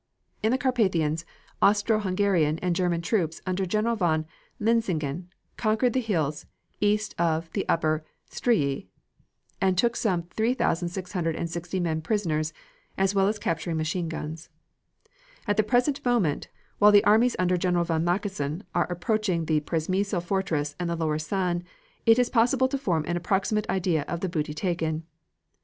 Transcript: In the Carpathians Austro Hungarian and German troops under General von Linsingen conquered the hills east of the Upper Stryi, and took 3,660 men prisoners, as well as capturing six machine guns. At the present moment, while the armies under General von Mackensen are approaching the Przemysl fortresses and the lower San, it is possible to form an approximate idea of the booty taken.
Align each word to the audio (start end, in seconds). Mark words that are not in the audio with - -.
In 0.41 0.49
the 0.49 0.57
Carpathians 0.57 1.25
Austro 1.61 1.99
Hungarian 1.99 2.57
and 2.57 2.75
German 2.75 3.03
troops 3.03 3.39
under 3.45 3.67
General 3.67 3.95
von 3.95 4.25
Linsingen 4.59 5.27
conquered 5.57 5.93
the 5.93 6.01
hills 6.01 6.47
east 6.79 7.13
of 7.19 7.51
the 7.51 7.69
Upper 7.69 8.03
Stryi, 8.27 8.87
and 9.61 9.77
took 9.77 9.95
3,660 9.95 11.79
men 11.79 12.01
prisoners, 12.01 12.51
as 12.97 13.13
well 13.13 13.27
as 13.27 13.37
capturing 13.37 13.75
six 13.75 13.83
machine 13.83 14.09
guns. 14.09 14.49
At 15.47 15.57
the 15.57 15.61
present 15.61 16.03
moment, 16.03 16.47
while 16.79 16.91
the 16.91 17.03
armies 17.03 17.35
under 17.37 17.55
General 17.55 17.85
von 17.85 18.03
Mackensen 18.03 18.63
are 18.73 18.91
approaching 18.91 19.45
the 19.45 19.59
Przemysl 19.61 20.23
fortresses 20.23 20.75
and 20.79 20.89
the 20.89 20.95
lower 20.95 21.19
San, 21.19 21.63
it 22.07 22.17
is 22.17 22.27
possible 22.31 22.67
to 22.69 22.77
form 22.79 23.05
an 23.07 23.17
approximate 23.17 23.69
idea 23.69 24.01
of 24.07 24.21
the 24.21 24.29
booty 24.29 24.55
taken. 24.55 25.03